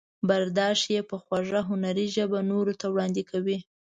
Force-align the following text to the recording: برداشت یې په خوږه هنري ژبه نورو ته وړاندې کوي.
برداشت 0.29 0.85
یې 0.93 1.01
په 1.09 1.15
خوږه 1.23 1.61
هنري 1.69 2.05
ژبه 2.15 2.39
نورو 2.51 2.73
ته 2.79 2.85
وړاندې 2.93 3.23
کوي. 3.31 3.57